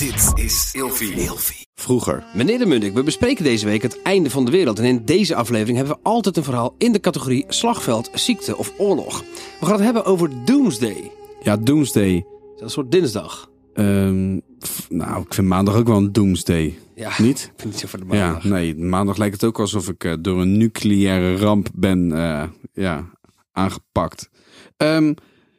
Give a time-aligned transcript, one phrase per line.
[0.00, 1.66] Dit is Ilfie.
[1.74, 2.24] Vroeger.
[2.34, 4.78] Meneer de Munnik, we bespreken deze week het einde van de wereld.
[4.78, 8.72] En in deze aflevering hebben we altijd een verhaal in de categorie slagveld, ziekte of
[8.78, 9.20] oorlog.
[9.60, 11.10] We gaan het hebben over Doomsday.
[11.42, 12.14] Ja, Doomsday.
[12.30, 13.50] Dat is een soort dinsdag.
[13.74, 16.78] Ehm, f- nou, ik vind maandag ook wel een Doomsday.
[16.94, 17.50] Ja, Niet?
[17.54, 18.76] ik vind het zo voor de Ja, nee.
[18.76, 22.42] Maandag lijkt het ook alsof ik eh, door een nucleaire ramp ben eh,
[22.72, 23.10] ja,
[23.52, 24.30] aangepakt.
[24.76, 25.14] Ehm,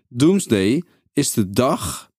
[0.10, 0.84] Doomsday
[1.14, 2.11] is de dag,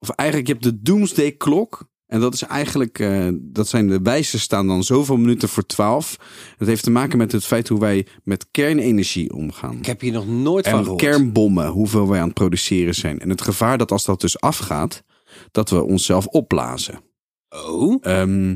[0.00, 1.88] of eigenlijk je hebt de Doomsday klok.
[2.06, 6.16] En dat is eigenlijk, eh, dat zijn de wijzers staan dan zoveel minuten voor twaalf.
[6.56, 9.76] Het heeft te maken met het feit hoe wij met kernenergie omgaan.
[9.76, 11.00] Ik heb hier nog nooit van En gehoord.
[11.00, 13.18] kernbommen, hoeveel wij aan het produceren zijn.
[13.18, 15.02] En het gevaar dat als dat dus afgaat,
[15.50, 17.00] dat we onszelf opblazen.
[17.48, 18.54] Oh, Ehm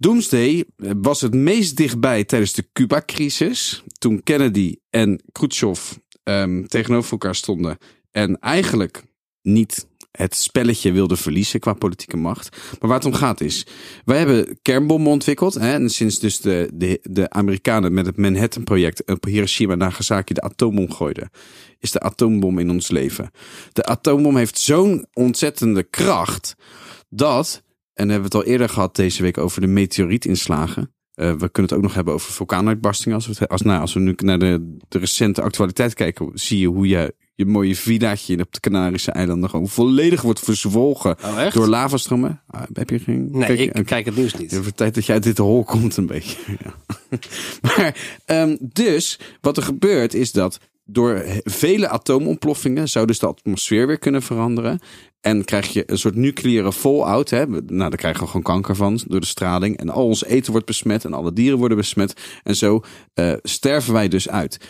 [0.00, 3.82] Doomsday was het meest dichtbij tijdens de Cuba-crisis.
[3.98, 7.78] Toen Kennedy en Khrushchev ehm, tegenover elkaar stonden.
[8.10, 9.04] En eigenlijk
[9.42, 9.87] niet
[10.18, 12.56] het spelletje wilden verliezen qua politieke macht.
[12.80, 13.66] Maar waar het om gaat is,
[14.04, 15.54] wij hebben kernbommen ontwikkeld.
[15.54, 20.34] Hè, en sinds dus de, de, de Amerikanen met het Manhattan-project op Hiroshima en Nagasaki
[20.34, 21.30] de atoombom gooiden,
[21.78, 23.30] is de atoombom in ons leven.
[23.72, 26.54] De atoombom heeft zo'n ontzettende kracht
[27.08, 27.62] dat,
[27.94, 30.94] en we hebben het al eerder gehad deze week over de meteorietinslagen.
[31.14, 33.16] Eh, we kunnen het ook nog hebben over vulkaanuitbarstingen.
[33.16, 36.66] Als we, als, nou, als we nu naar de, de recente actualiteit kijken, zie je
[36.66, 41.66] hoe je je mooie villaatje op de Canarische eilanden gewoon volledig wordt verzwolgen oh door
[41.66, 42.42] lavastromen.
[42.46, 43.28] Ah, heb je geen?
[43.32, 44.50] Nee, kijk ik kijk het nieuws niet.
[44.50, 46.36] het wordt tijd dat jij uit dit hol komt een beetje.
[46.64, 46.74] Ja.
[47.60, 53.86] maar ehm, dus, wat er gebeurt is dat door vele atoomontploffingen zou dus de atmosfeer
[53.86, 54.80] weer kunnen veranderen.
[55.20, 57.30] En krijg je een soort nucleaire fallout.
[57.30, 57.46] Hè?
[57.46, 59.76] Nou, daar krijgen we gewoon kanker van door de straling.
[59.76, 62.20] En al ons eten wordt besmet en alle dieren worden besmet.
[62.42, 64.60] En zo eh, sterven wij dus uit.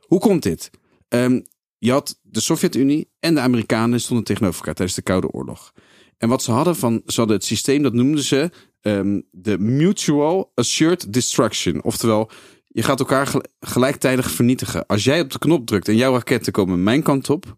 [0.00, 0.70] Hoe komt dit?
[1.08, 1.40] Ehm,
[1.84, 5.72] je had de Sovjet-Unie en de Amerikanen stonden tegenover elkaar tijdens de Koude Oorlog.
[6.18, 10.52] En wat ze hadden van, ze hadden het systeem, dat noemden ze ehm, de Mutual
[10.54, 11.82] Assured Destruction.
[11.82, 12.30] Oftewel,
[12.66, 14.86] je gaat elkaar gel- gelijktijdig vernietigen.
[14.86, 17.56] Als jij op de knop drukt en jouw raketten komen mijn kant op,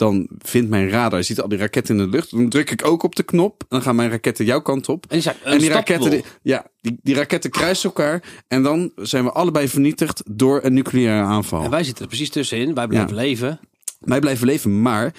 [0.00, 2.30] dan vindt mijn radar, ziet al die raketten in de lucht.
[2.30, 5.02] Dan druk ik ook op de knop dan gaan mijn raketten jouw kant op.
[5.02, 8.22] En die, zijn En die raketten, die- ja, die, die raketten kruisen elkaar.
[8.48, 11.62] En dan zijn we allebei vernietigd door een nucleaire aanval.
[11.64, 12.74] En wij zitten er precies tussenin.
[12.74, 13.60] Wij blijven leven.
[14.00, 15.14] Wij blijven leven, maar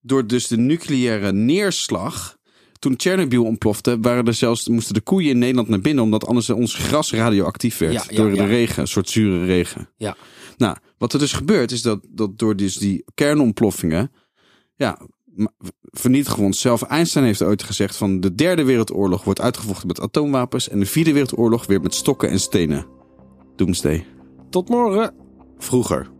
[0.00, 2.36] door dus de nucleaire neerslag.
[2.78, 6.50] Toen Tsjernobyl ontplofte, waren er zelfs, moesten de koeien in Nederland naar binnen, omdat anders
[6.50, 7.92] ons gras radioactief werd.
[7.92, 8.44] Ja, ja, door de ja.
[8.44, 9.88] regen, een soort zure regen.
[9.96, 10.16] Ja.
[10.56, 14.12] Nou, wat er dus gebeurt, is dat, dat door dus die kernontploffingen,
[14.74, 14.98] ja,
[15.82, 16.82] vernietigen we onszelf.
[16.82, 21.12] Einstein heeft ooit gezegd van de derde wereldoorlog wordt uitgevochten met atoomwapens en de vierde
[21.12, 22.86] wereldoorlog weer met stokken en stenen.
[23.56, 24.06] Doomsday.
[24.50, 25.14] Tot morgen.
[25.58, 26.10] Vroeger.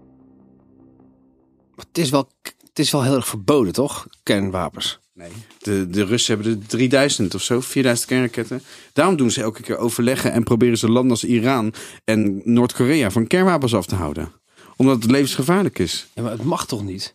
[1.75, 4.07] Maar het is wel, het is wel heel erg verboden, toch?
[4.23, 5.01] Kernwapens.
[5.17, 5.29] Nee.
[5.59, 8.63] De, de Russen hebben er 3000 of zo, 4000 kernraketten.
[8.93, 13.27] Daarom doen ze elke keer overleggen en proberen ze landen als Iran en Noord-Korea van
[13.27, 14.33] kernwapens af te houden.
[14.77, 16.07] Omdat het levensgevaarlijk is.
[16.15, 17.15] Ja, maar het mag toch niet?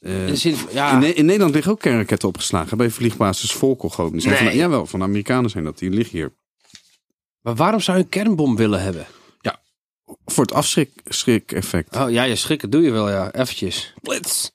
[0.00, 3.88] Eh, In zin ja, in, Ne- in Nederland liggen ook kernraketten opgeslagen bij vliegbasis Volkel
[3.88, 4.12] gewoon.
[4.12, 4.42] Die zijn Nee.
[4.48, 5.78] van, jawel, van de Amerikanen zijn dat.
[5.78, 6.32] Die liggen hier.
[7.40, 9.06] maar waarom zou je een kernbom willen hebben?
[10.24, 11.96] Voor het afschrik-effect.
[11.96, 13.32] Oh ja, je schrikken doe je wel, ja.
[13.32, 13.94] Eventjes.
[14.02, 14.48] Blitz.